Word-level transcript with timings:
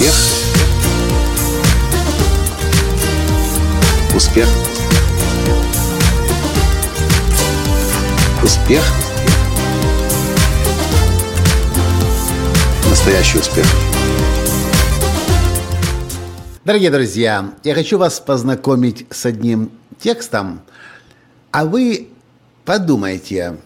Успех. 0.00 0.14
Успех. 4.16 4.48
Успех. 8.42 8.82
Настоящий 12.88 13.38
успех. 13.40 13.66
Дорогие 16.64 16.90
друзья, 16.90 17.52
я 17.62 17.74
хочу 17.74 17.98
вас 17.98 18.20
познакомить 18.20 19.06
с 19.10 19.26
одним 19.26 19.70
текстом, 19.98 20.62
а 21.50 21.66
вы 21.66 22.08
подумайте, 22.64 23.58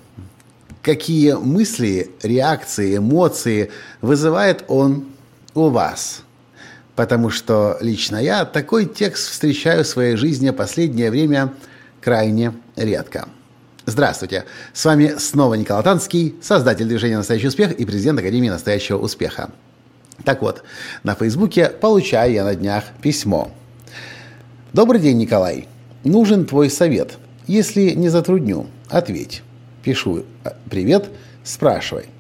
какие 0.82 1.34
мысли, 1.34 2.10
реакции, 2.24 2.96
эмоции 2.96 3.70
вызывает 4.00 4.64
он 4.66 5.14
у 5.55 5.69
вас. 5.69 6.22
Потому 6.96 7.30
что 7.30 7.76
лично 7.80 8.16
я 8.16 8.44
такой 8.44 8.86
текст 8.86 9.30
встречаю 9.30 9.84
в 9.84 9.88
своей 9.88 10.16
жизни 10.16 10.50
последнее 10.50 11.10
время 11.10 11.52
крайне 12.00 12.52
редко. 12.76 13.28
Здравствуйте! 13.86 14.44
С 14.72 14.84
вами 14.84 15.14
снова 15.18 15.54
Николай 15.54 15.82
Танский, 15.82 16.36
создатель 16.40 16.86
движения 16.86 17.18
«Настоящий 17.18 17.48
успех» 17.48 17.72
и 17.72 17.84
президент 17.84 18.18
Академии 18.18 18.48
«Настоящего 18.48 18.98
успеха». 18.98 19.50
Так 20.24 20.40
вот, 20.40 20.62
на 21.02 21.14
Фейсбуке 21.14 21.68
получаю 21.68 22.32
я 22.32 22.44
на 22.44 22.54
днях 22.54 22.84
письмо. 23.02 23.50
Добрый 24.72 25.00
день, 25.00 25.18
Николай. 25.18 25.68
Нужен 26.04 26.46
твой 26.46 26.70
совет. 26.70 27.18
Если 27.46 27.90
не 27.90 28.08
затрудню, 28.08 28.68
ответь. 28.88 29.42
Пишу 29.82 30.24
«Привет», 30.70 31.10
спрашивай. 31.42 32.13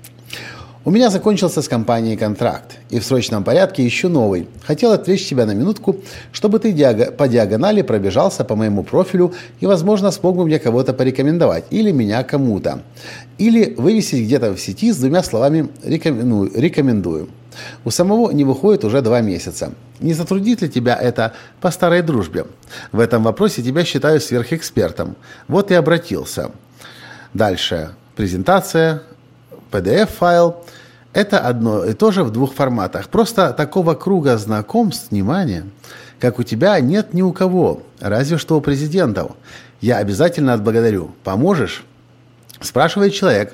У 0.86 0.90
меня 0.90 1.08
закончился 1.08 1.62
с 1.62 1.68
компанией 1.68 2.14
контракт, 2.14 2.76
и 2.90 2.98
в 2.98 3.04
срочном 3.06 3.42
порядке 3.42 3.86
ищу 3.86 4.10
новый. 4.10 4.48
Хотел 4.66 4.92
отвлечь 4.92 5.26
тебя 5.26 5.46
на 5.46 5.54
минутку, 5.54 5.96
чтобы 6.30 6.58
ты 6.58 6.74
по 7.12 7.26
диагонали 7.26 7.80
пробежался 7.80 8.44
по 8.44 8.54
моему 8.54 8.82
профилю 8.82 9.32
и, 9.60 9.66
возможно, 9.66 10.10
смог 10.10 10.36
бы 10.36 10.44
мне 10.44 10.58
кого-то 10.58 10.92
порекомендовать, 10.92 11.64
или 11.70 11.90
меня 11.90 12.22
кому-то. 12.22 12.82
Или 13.38 13.74
вывесить 13.78 14.26
где-то 14.26 14.52
в 14.52 14.60
сети 14.60 14.92
с 14.92 14.98
двумя 14.98 15.22
словами 15.22 15.70
«рекомендую». 15.82 16.52
рекомендую. 16.54 17.28
У 17.86 17.90
самого 17.90 18.30
не 18.32 18.44
выходит 18.44 18.84
уже 18.84 19.00
два 19.00 19.22
месяца. 19.22 19.72
Не 20.00 20.12
затруднит 20.12 20.60
ли 20.60 20.68
тебя 20.68 20.96
это 20.96 21.32
по 21.62 21.70
старой 21.70 22.02
дружбе? 22.02 22.44
В 22.92 23.00
этом 23.00 23.22
вопросе 23.22 23.62
тебя 23.62 23.84
считаю 23.84 24.20
сверхэкспертом. 24.20 25.16
Вот 25.48 25.70
и 25.70 25.74
обратился. 25.74 26.50
Дальше. 27.32 27.92
Презентация, 28.16 29.02
PDF-файл. 29.74 30.56
Это 31.12 31.38
одно 31.40 31.84
и 31.84 31.92
то 31.92 32.10
же 32.10 32.24
в 32.24 32.30
двух 32.30 32.54
форматах. 32.54 33.08
Просто 33.08 33.52
такого 33.52 33.94
круга 33.94 34.36
знакомств, 34.36 35.10
внимания, 35.10 35.64
как 36.20 36.38
у 36.38 36.42
тебя, 36.42 36.78
нет 36.80 37.14
ни 37.14 37.22
у 37.22 37.32
кого, 37.32 37.82
разве 38.00 38.38
что 38.38 38.56
у 38.56 38.60
президентов. 38.60 39.32
Я 39.80 39.98
обязательно 39.98 40.54
отблагодарю. 40.54 41.10
Поможешь? 41.24 41.84
Спрашивает 42.60 43.12
человек, 43.12 43.52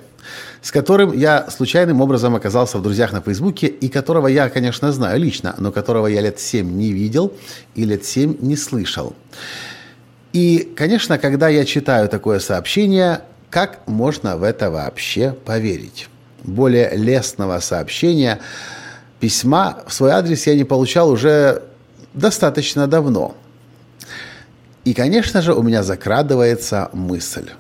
с 0.63 0.71
которым 0.71 1.13
я 1.13 1.51
случайным 1.51 2.01
образом 2.01 2.35
оказался 2.35 2.79
в 2.79 2.83
друзьях 2.83 3.13
на 3.13 3.21
Фейсбуке 3.21 3.67
и 3.67 3.89
которого 3.89 4.27
я, 4.27 4.48
конечно, 4.48 4.93
знаю 4.93 5.19
лично, 5.19 5.55
но 5.59 5.73
которого 5.73 6.07
я 6.07 6.21
лет 6.21 6.39
семь 6.39 6.71
не 6.73 6.93
видел 6.93 7.33
и 7.75 7.85
лет 7.85 8.05
семь 8.05 8.37
не 8.41 8.57
слышал. 8.57 9.15
И, 10.33 10.73
конечно, 10.77 11.19
когда 11.19 11.48
я 11.48 11.65
читаю 11.65 12.09
такое 12.09 12.39
сообщение, 12.39 13.23
как 13.48 13.81
можно 13.89 14.37
в 14.37 14.45
это 14.45 14.71
вообще 14.71 15.33
поверить? 15.45 16.09
Более 16.44 16.91
лестного 16.96 17.60
сообщения, 17.60 18.41
письма 19.19 19.83
в 19.86 19.92
свой 19.92 20.11
адрес 20.12 20.46
я 20.46 20.55
не 20.55 20.64
получал 20.64 21.11
уже 21.11 21.62
достаточно 22.14 22.86
давно. 22.86 23.34
И, 24.84 24.95
конечно 24.95 25.42
же, 25.42 25.55
у 25.55 25.62
меня 25.62 25.83
закрадывается 25.83 26.90
мысль. 26.92 27.50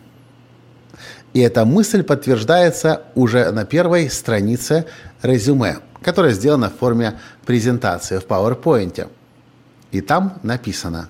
И 1.32 1.40
эта 1.40 1.64
мысль 1.64 2.02
подтверждается 2.02 3.02
уже 3.14 3.50
на 3.52 3.64
первой 3.64 4.10
странице 4.10 4.86
резюме, 5.22 5.78
которая 6.02 6.32
сделана 6.32 6.70
в 6.70 6.78
форме 6.78 7.18
презентации 7.46 8.18
в 8.18 8.26
PowerPoint. 8.26 9.08
И 9.92 10.00
там 10.00 10.38
написано 10.42 11.08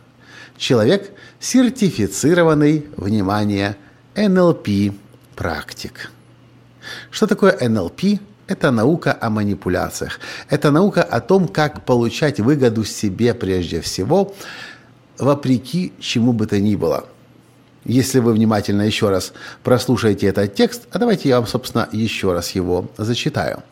«Человек, 0.57 1.11
сертифицированный, 1.39 2.87
внимание, 2.97 3.77
NLP 4.15 4.95
практик». 5.37 6.11
Что 7.11 7.27
такое 7.27 7.57
НЛП? 7.69 8.21
Это 8.47 8.71
наука 8.71 9.17
о 9.21 9.31
манипуляциях. 9.31 10.19
Это 10.49 10.71
наука 10.71 11.03
о 11.03 11.21
том, 11.21 11.47
как 11.47 11.85
получать 11.85 12.41
выгоду 12.41 12.85
себе 12.85 13.33
прежде 13.33 13.81
всего, 13.81 14.35
вопреки 15.19 15.93
чему 16.01 16.33
бы 16.33 16.47
то 16.47 16.59
ни 16.59 16.75
было. 16.75 17.07
Если 17.85 18.19
вы 18.19 18.33
внимательно 18.33 18.83
еще 18.83 19.09
раз 19.09 19.33
прослушаете 19.63 20.27
этот 20.27 20.55
текст, 20.55 20.89
а 20.91 20.99
давайте 20.99 21.29
я 21.29 21.37
вам, 21.39 21.47
собственно, 21.47 21.89
еще 21.93 22.33
раз 22.33 22.51
его 22.51 22.91
зачитаю. 22.99 23.63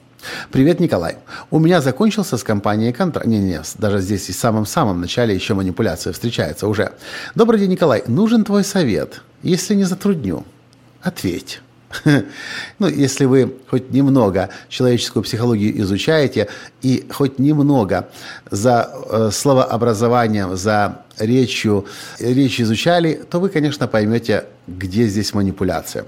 Привет, 0.51 0.81
Николай. 0.81 1.17
У 1.51 1.59
меня 1.59 1.81
закончился 1.81 2.37
с 2.37 2.43
компанией 2.43 2.93
контракт. 2.93 3.27
Не-не, 3.27 3.63
даже 3.79 4.01
здесь 4.01 4.29
и 4.29 4.33
в 4.33 4.37
самом-самом 4.37 5.01
начале 5.01 5.35
еще 5.35 5.55
манипуляция 5.55 6.13
встречается 6.13 6.67
уже. 6.67 6.93
Добрый 7.35 7.61
день, 7.61 7.71
Николай. 7.71 8.03
Нужен 8.07 8.45
твой 8.45 8.65
совет. 8.65 9.23
Если 9.43 9.75
не 9.75 9.85
затрудню, 9.85 10.45
ответь. 11.03 11.61
Ну, 12.79 12.89
если 12.89 13.25
вы 13.25 13.57
хоть 13.71 13.91
немного 13.91 14.51
человеческую 14.69 15.23
психологию 15.23 15.81
изучаете 15.81 16.49
и 16.83 17.07
хоть 17.11 17.39
немного 17.39 18.09
за 18.51 18.91
э, 19.11 19.31
словообразованием, 19.33 20.57
за 20.57 21.05
речью, 21.19 21.87
речь 22.19 22.61
изучали, 22.61 23.21
то 23.31 23.41
вы, 23.41 23.49
конечно, 23.49 23.89
поймете, 23.89 24.45
где 24.67 25.07
здесь 25.07 25.35
манипуляция. 25.35 26.05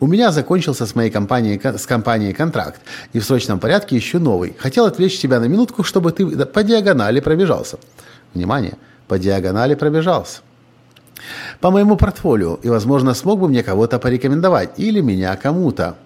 У 0.00 0.06
меня 0.06 0.32
закончился 0.32 0.84
с 0.84 0.96
моей 0.96 1.10
компанией, 1.10 1.60
с 1.62 1.86
компанией 1.86 2.32
контракт, 2.32 2.80
и 3.12 3.20
в 3.20 3.24
срочном 3.24 3.60
порядке 3.60 3.96
ищу 3.96 4.18
новый. 4.18 4.56
Хотел 4.58 4.86
отвлечь 4.86 5.20
тебя 5.20 5.38
на 5.38 5.44
минутку, 5.44 5.84
чтобы 5.84 6.10
ты 6.10 6.26
по 6.46 6.62
диагонали 6.64 7.20
пробежался. 7.20 7.78
Внимание, 8.34 8.74
по 9.06 9.18
диагонали 9.18 9.76
пробежался 9.76 10.40
по 11.60 11.70
моему 11.70 11.96
портфолио 11.96 12.58
и, 12.62 12.68
возможно, 12.68 13.14
смог 13.14 13.40
бы 13.40 13.48
мне 13.48 13.62
кого-то 13.62 13.98
порекомендовать 13.98 14.78
или 14.78 15.00
меня 15.00 15.36
кому-то. 15.36 15.96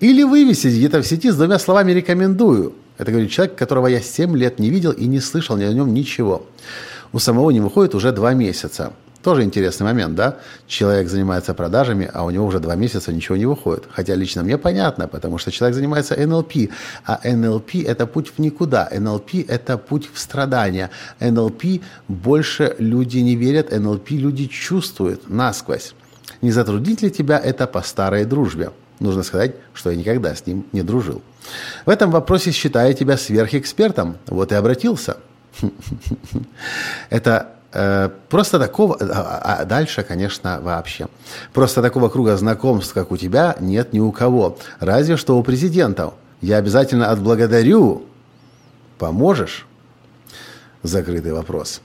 Или 0.00 0.24
вывесить 0.24 0.74
где-то 0.74 1.00
в 1.00 1.06
сети 1.06 1.30
с 1.30 1.36
двумя 1.36 1.58
словами 1.58 1.92
«рекомендую». 1.92 2.74
Это 2.98 3.10
говорит 3.10 3.30
человек, 3.30 3.56
которого 3.56 3.86
я 3.86 4.00
7 4.00 4.36
лет 4.36 4.58
не 4.58 4.70
видел 4.70 4.90
и 4.90 5.06
не 5.06 5.20
слышал 5.20 5.56
ни 5.56 5.64
о 5.64 5.72
нем 5.72 5.94
ничего. 5.94 6.44
У 7.12 7.18
самого 7.18 7.50
не 7.50 7.60
выходит 7.60 7.94
уже 7.94 8.12
2 8.12 8.34
месяца. 8.34 8.92
Тоже 9.22 9.44
интересный 9.44 9.84
момент, 9.84 10.16
да? 10.16 10.38
Человек 10.66 11.08
занимается 11.08 11.54
продажами, 11.54 12.10
а 12.12 12.24
у 12.24 12.30
него 12.30 12.44
уже 12.44 12.58
два 12.58 12.74
месяца 12.74 13.12
ничего 13.12 13.36
не 13.36 13.46
выходит. 13.46 13.84
Хотя 13.90 14.16
лично 14.16 14.42
мне 14.42 14.58
понятно, 14.58 15.06
потому 15.06 15.38
что 15.38 15.52
человек 15.52 15.76
занимается 15.76 16.16
НЛП, 16.16 16.52
а 17.06 17.20
НЛП– 17.24 17.74
это 17.86 18.06
путь 18.06 18.32
в 18.36 18.40
никуда. 18.40 18.88
НЛП– 18.90 19.34
это 19.48 19.78
путь 19.78 20.10
в 20.12 20.18
страдания. 20.18 20.90
НЛП 21.20 21.64
больше 22.08 22.74
люди 22.78 23.18
не 23.18 23.36
верят, 23.36 23.70
НЛП 23.70 24.10
люди 24.10 24.46
чувствуют 24.46 25.30
насквозь. 25.30 25.94
Не 26.40 26.50
затруднит 26.50 27.02
ли 27.02 27.10
тебя 27.10 27.38
это 27.38 27.68
по 27.68 27.82
старой 27.82 28.24
дружбе? 28.24 28.72
Нужно 28.98 29.22
сказать, 29.22 29.54
что 29.72 29.90
я 29.90 29.96
никогда 29.96 30.34
с 30.34 30.46
ним 30.46 30.66
не 30.72 30.82
дружил. 30.82 31.22
В 31.86 31.90
этом 31.90 32.10
вопросе 32.10 32.50
считаю 32.50 32.92
тебя 32.94 33.16
сверхэкспертом. 33.16 34.16
Вот 34.26 34.50
и 34.50 34.56
обратился. 34.56 35.18
Это 37.10 37.56
просто 38.28 38.58
такого, 38.58 38.96
а, 39.00 39.58
а 39.60 39.64
дальше, 39.64 40.02
конечно, 40.02 40.60
вообще. 40.60 41.08
Просто 41.52 41.82
такого 41.82 42.08
круга 42.08 42.36
знакомств, 42.36 42.92
как 42.92 43.10
у 43.10 43.16
тебя, 43.16 43.56
нет 43.60 43.92
ни 43.92 44.00
у 44.00 44.12
кого. 44.12 44.58
Разве 44.80 45.16
что 45.16 45.38
у 45.38 45.42
президентов. 45.42 46.14
Я 46.40 46.56
обязательно 46.56 47.10
отблагодарю. 47.10 48.06
Поможешь? 48.98 49.66
Закрытый 50.82 51.32
вопрос. 51.32 51.80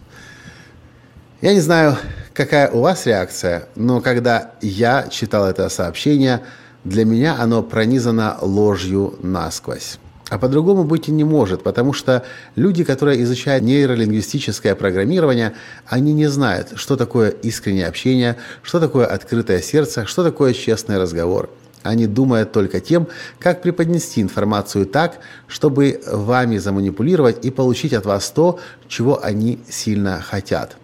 Я 1.41 1.53
не 1.53 1.61
знаю, 1.61 1.95
какая 2.33 2.69
у 2.71 2.81
вас 2.81 3.05
реакция, 3.05 3.67
но 3.75 4.01
когда 4.01 4.51
я 4.61 5.07
читал 5.09 5.45
это 5.45 5.69
сообщение, 5.69 6.41
для 6.83 7.05
меня 7.05 7.35
оно 7.39 7.61
пронизано 7.61 8.37
ложью 8.41 9.19
насквозь. 9.21 9.99
А 10.29 10.37
по-другому 10.37 10.83
быть 10.83 11.07
и 11.07 11.11
не 11.11 11.23
может, 11.23 11.63
потому 11.63 11.93
что 11.93 12.23
люди, 12.55 12.83
которые 12.83 13.23
изучают 13.23 13.63
нейролингвистическое 13.63 14.75
программирование, 14.75 15.53
они 15.85 16.13
не 16.13 16.27
знают, 16.27 16.73
что 16.75 16.97
такое 16.97 17.29
искреннее 17.29 17.87
общение, 17.87 18.35
что 18.61 18.79
такое 18.79 19.05
открытое 19.05 19.61
сердце, 19.61 20.05
что 20.05 20.23
такое 20.23 20.53
честный 20.53 20.97
разговор. 20.97 21.49
Они 21.83 22.07
думают 22.07 22.51
только 22.51 22.81
тем, 22.81 23.07
как 23.39 23.61
преподнести 23.61 24.21
информацию 24.21 24.85
так, 24.85 25.19
чтобы 25.47 26.01
вами 26.05 26.57
заманипулировать 26.57 27.45
и 27.45 27.51
получить 27.51 27.93
от 27.93 28.05
вас 28.05 28.29
то, 28.29 28.59
чего 28.89 29.23
они 29.23 29.59
сильно 29.69 30.19
хотят. 30.19 30.75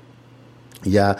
Я 0.85 1.17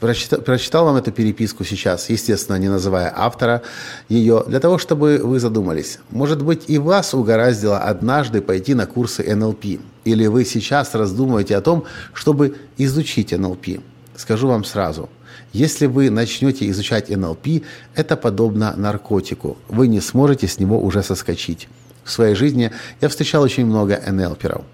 прочитал, 0.00 0.40
прочитал 0.40 0.84
вам 0.84 0.96
эту 0.96 1.12
переписку 1.12 1.64
сейчас, 1.64 2.10
естественно, 2.10 2.56
не 2.56 2.68
называя 2.68 3.12
автора 3.14 3.62
ее, 4.08 4.44
для 4.46 4.60
того, 4.60 4.78
чтобы 4.78 5.20
вы 5.22 5.40
задумались. 5.40 5.98
Может 6.10 6.42
быть, 6.42 6.64
и 6.68 6.78
вас 6.78 7.14
угораздило 7.14 7.78
однажды 7.78 8.40
пойти 8.40 8.74
на 8.74 8.86
курсы 8.86 9.22
НЛП, 9.34 9.64
или 10.04 10.26
вы 10.26 10.44
сейчас 10.44 10.94
раздумываете 10.94 11.56
о 11.56 11.60
том, 11.60 11.84
чтобы 12.12 12.56
изучить 12.78 13.32
НЛП. 13.32 13.80
Скажу 14.16 14.48
вам 14.48 14.64
сразу, 14.64 15.08
если 15.52 15.86
вы 15.86 16.10
начнете 16.10 16.68
изучать 16.70 17.08
НЛП, 17.10 17.62
это 17.94 18.16
подобно 18.16 18.74
наркотику. 18.76 19.56
Вы 19.68 19.88
не 19.88 20.00
сможете 20.00 20.48
с 20.48 20.58
него 20.58 20.80
уже 20.80 21.02
соскочить. 21.02 21.68
В 22.04 22.10
своей 22.10 22.34
жизни 22.34 22.72
я 23.00 23.08
встречал 23.08 23.42
очень 23.42 23.66
много 23.66 24.00
НЛПеров. 24.06 24.64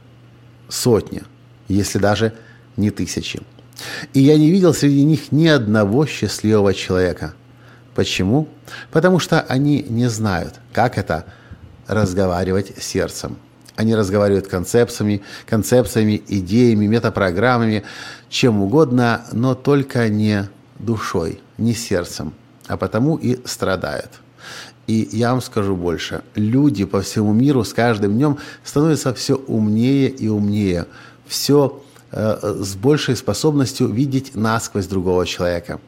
Сотни, 0.69 1.23
если 1.69 1.99
даже 1.99 2.33
не 2.77 2.91
тысячи. 2.91 3.41
И 4.13 4.21
я 4.21 4.37
не 4.39 4.51
видел 4.51 4.75
среди 4.75 5.05
них 5.05 5.33
ни 5.33 5.47
одного 5.47 6.07
счастливого 6.07 6.75
человека. 6.75 7.35
Почему? 7.95 8.49
Потому 8.91 9.19
что 9.19 9.41
они 9.41 9.85
не 9.89 10.09
знают, 10.09 10.55
как 10.73 10.99
это 10.99 11.25
разговаривать 11.87 12.73
сердцем. 12.83 13.37
Они 13.77 13.95
разговаривают 13.95 14.49
концепциями, 14.49 15.23
концепциями, 15.47 16.23
идеями, 16.29 16.87
метапрограммами, 16.87 17.85
чем 18.29 18.63
угодно, 18.63 19.25
но 19.33 19.55
только 19.55 20.09
не 20.09 20.49
душой, 20.79 21.41
не 21.59 21.75
сердцем, 21.75 22.35
а 22.67 22.77
потому 22.77 23.17
и 23.17 23.39
страдают. 23.47 24.11
И 24.87 25.09
я 25.13 25.31
вам 25.31 25.41
скажу 25.41 25.77
больше. 25.77 26.23
Люди 26.35 26.85
по 26.85 27.01
всему 27.03 27.33
миру 27.33 27.65
с 27.65 27.73
каждым 27.73 28.15
днем 28.15 28.39
становятся 28.65 29.15
все 29.15 29.37
умнее 29.37 30.09
и 30.09 30.29
умнее. 30.29 30.87
Все 31.27 31.82
с 32.13 32.75
большей 32.77 33.17
способностью 33.17 33.89
видеть 33.89 34.35
насквозь 34.35 34.87
другого 34.87 35.27
человека. 35.27 35.81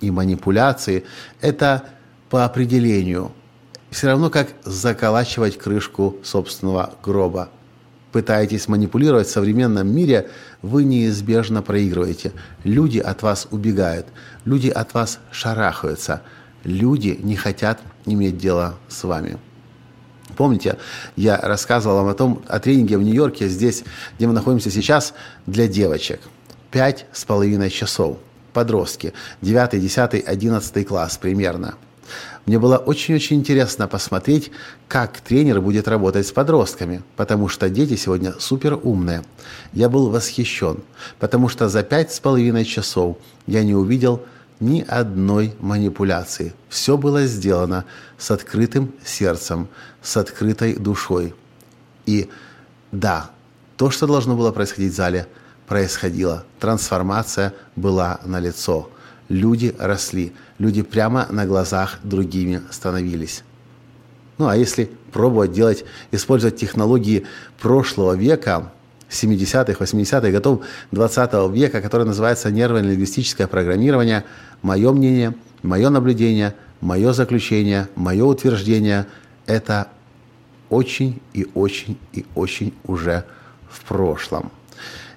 И 0.00 0.10
манипуляции– 0.10 1.04
это 1.40 1.84
по 2.28 2.44
определению 2.44 3.32
все 3.90 4.06
равно 4.06 4.30
как 4.30 4.48
заколачивать 4.64 5.58
крышку 5.58 6.16
собственного 6.22 6.94
гроба. 7.02 7.48
Пытаетесь 8.12 8.68
манипулировать 8.68 9.28
в 9.28 9.30
современном 9.30 9.88
мире, 9.88 10.30
вы 10.62 10.84
неизбежно 10.84 11.62
проигрываете. 11.62 12.32
Люди 12.64 12.98
от 12.98 13.22
вас 13.22 13.46
убегают, 13.50 14.06
люди 14.44 14.68
от 14.68 14.94
вас 14.94 15.18
шарахаются, 15.30 16.22
люди 16.64 17.18
не 17.22 17.36
хотят 17.36 17.80
иметь 18.06 18.36
дело 18.36 18.76
с 18.88 19.04
вами. 19.04 19.38
Помните, 20.36 20.78
я 21.16 21.36
рассказывал 21.38 21.96
вам 21.96 22.08
о 22.08 22.14
том, 22.14 22.42
о 22.48 22.58
тренинге 22.58 22.98
в 22.98 23.02
Нью-Йорке, 23.02 23.48
здесь, 23.48 23.84
где 24.16 24.26
мы 24.26 24.32
находимся 24.32 24.70
сейчас, 24.70 25.14
для 25.46 25.68
девочек. 25.68 26.20
Пять 26.70 27.06
с 27.12 27.24
половиной 27.24 27.70
часов. 27.70 28.18
Подростки. 28.52 29.12
девятый, 29.40 29.80
десятый, 29.80 30.20
одиннадцатый 30.20 30.84
класс 30.84 31.18
примерно. 31.18 31.74
Мне 32.46 32.58
было 32.58 32.78
очень-очень 32.78 33.36
интересно 33.36 33.86
посмотреть, 33.86 34.50
как 34.88 35.20
тренер 35.20 35.60
будет 35.60 35.86
работать 35.86 36.26
с 36.26 36.32
подростками, 36.32 37.02
потому 37.16 37.48
что 37.48 37.68
дети 37.68 37.94
сегодня 37.94 38.34
супер 38.40 38.78
умные. 38.82 39.22
Я 39.72 39.88
был 39.88 40.10
восхищен, 40.10 40.78
потому 41.20 41.48
что 41.48 41.68
за 41.68 41.82
пять 41.82 42.12
с 42.12 42.18
половиной 42.18 42.64
часов 42.64 43.18
я 43.46 43.62
не 43.62 43.74
увидел 43.74 44.22
ни 44.60 44.82
одной 44.82 45.54
манипуляции. 45.60 46.54
Все 46.68 46.96
было 46.96 47.26
сделано 47.26 47.86
с 48.18 48.30
открытым 48.30 48.92
сердцем, 49.04 49.68
с 50.02 50.16
открытой 50.16 50.76
душой. 50.76 51.34
И 52.06 52.28
да, 52.92 53.30
то, 53.76 53.90
что 53.90 54.06
должно 54.06 54.36
было 54.36 54.52
происходить 54.52 54.92
в 54.92 54.96
зале, 54.96 55.26
происходило. 55.66 56.44
Трансформация 56.58 57.54
была 57.76 58.20
налицо. 58.24 58.90
Люди 59.28 59.74
росли, 59.78 60.32
люди 60.58 60.82
прямо 60.82 61.26
на 61.30 61.46
глазах 61.46 61.98
другими 62.02 62.62
становились. 62.70 63.44
Ну 64.36 64.48
а 64.48 64.56
если 64.56 64.90
пробовать 65.12 65.52
делать, 65.52 65.84
использовать 66.10 66.56
технологии 66.56 67.26
прошлого 67.60 68.14
века, 68.14 68.72
70-х, 69.10 69.84
80-х 69.84 70.30
годов 70.30 70.64
20 70.92 71.52
века, 71.52 71.82
которое 71.82 72.04
называется 72.04 72.50
нервно-лингвистическое 72.50 73.46
программирование, 73.46 74.24
мое 74.62 74.92
мнение, 74.92 75.34
мое 75.62 75.90
наблюдение, 75.90 76.54
мое 76.80 77.12
заключение, 77.12 77.88
мое 77.96 78.24
утверждение– 78.24 79.06
это 79.46 79.88
очень 80.68 81.20
и 81.32 81.48
очень 81.54 81.98
и 82.12 82.24
очень 82.34 82.72
уже 82.84 83.24
в 83.68 83.82
прошлом. 83.84 84.52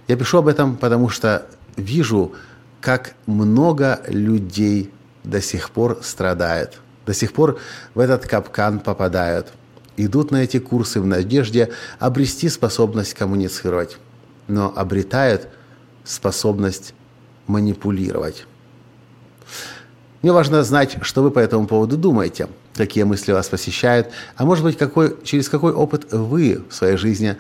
Я 0.08 0.18
пишу 0.18 0.40
об 0.40 0.48
этом, 0.48 0.76
потому 0.76 1.10
что 1.10 1.46
вижу, 1.78 2.34
как 2.82 3.14
много 3.28 4.02
людей 4.08 4.92
до 5.24 5.40
сих 5.42 5.70
пор 5.70 6.00
страдают, 6.02 6.82
до 7.06 7.14
сих 7.14 7.32
пор 7.32 7.60
в 7.94 8.00
этот 8.00 8.26
капкан 8.26 8.80
попадают– 8.80 9.54
идут 9.98 10.32
на 10.32 10.44
эти 10.44 10.60
курсы 10.60 11.00
в 11.00 11.06
надежде 11.06 11.72
обрести 12.00 12.50
способность 12.50 13.14
коммуницировать, 13.14 13.98
но 14.48 14.74
обретают 14.76 15.48
способность 16.04 16.94
манипулировать. 17.48 18.46
Мне 20.22 20.32
важно 20.32 20.64
знать, 20.64 20.98
что 21.02 21.22
вы 21.22 21.32
по 21.32 21.40
этому 21.40 21.68
поводу 21.68 21.98
думаете, 21.98 22.48
какие 22.76 23.04
мысли 23.04 23.34
вас 23.34 23.50
посещают, 23.50 24.10
а 24.36 24.46
может 24.46 24.64
быть, 24.64 24.78
какой, 24.78 25.18
через 25.24 25.50
какой 25.50 25.74
опыт 25.74 26.14
вы 26.14 26.64
в 26.70 26.74
своей 26.74 26.98
жизни 26.98 27.38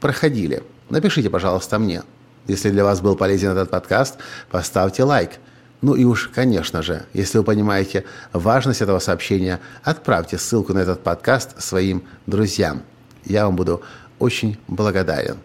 проходили. 0.00 0.62
Напишите, 0.88 1.30
пожалуйста, 1.30 1.78
мне. 1.78 2.02
Если 2.46 2.70
для 2.70 2.84
вас 2.84 3.00
был 3.00 3.16
полезен 3.16 3.50
этот 3.50 3.70
подкаст, 3.70 4.16
поставьте 4.50 5.04
лайк– 5.04 5.32
ну 5.84 5.94
и 5.94 6.04
уж, 6.04 6.30
конечно 6.34 6.80
же, 6.80 7.04
если 7.12 7.36
вы 7.36 7.44
понимаете 7.44 8.06
важность 8.32 8.80
этого 8.80 9.00
сообщения, 9.00 9.60
отправьте 9.82 10.38
ссылку 10.38 10.72
на 10.72 10.78
этот 10.78 11.02
подкаст 11.02 11.62
своим 11.62 12.04
друзьям. 12.24 12.84
Я 13.26 13.44
вам 13.44 13.54
буду 13.54 13.82
очень 14.18 14.58
благодарен. 14.66 15.36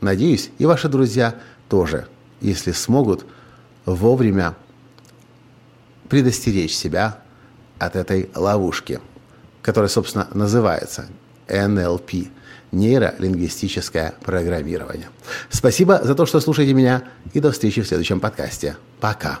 Надеюсь, 0.00 0.50
и 0.56 0.64
ваши 0.64 0.88
друзья 0.88 1.34
тоже, 1.68 2.08
если 2.40 2.72
смогут 2.72 3.26
вовремя 3.84 4.54
предостеречь 6.08 6.74
себя 6.74 7.18
от 7.78 7.96
этой 7.96 8.30
ловушки, 8.34 8.98
которая, 9.60 9.90
собственно, 9.90 10.26
называется 10.32 11.04
НЛП– 11.48 12.12
нейролингвистическое 12.72 14.14
программирование. 14.22 15.08
Спасибо 15.50 16.00
за 16.02 16.14
то, 16.14 16.26
что 16.26 16.40
слушаете 16.40 16.74
меня, 16.74 17.04
и 17.32 17.40
до 17.40 17.52
встречи 17.52 17.82
в 17.82 17.86
следующем 17.86 18.20
подкасте. 18.20 18.76
Пока. 19.00 19.40